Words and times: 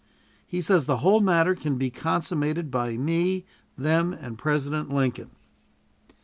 He 0.47 0.61
says 0.63 0.87
the 0.87 0.97
whole 1.05 1.21
matter 1.21 1.53
can 1.53 1.77
be 1.77 1.91
consummated 1.91 2.71
by 2.71 2.97
me, 2.97 3.45
them, 3.75 4.13
and 4.13 4.35
President 4.35 4.89
Lincoln. 4.91 5.29